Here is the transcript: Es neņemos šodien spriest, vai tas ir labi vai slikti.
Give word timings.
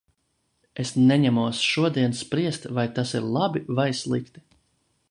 Es 0.83 0.93
neņemos 1.11 1.59
šodien 1.73 2.17
spriest, 2.23 2.67
vai 2.79 2.87
tas 2.97 3.13
ir 3.21 3.31
labi 3.39 3.65
vai 3.83 3.89
slikti. 4.03 4.47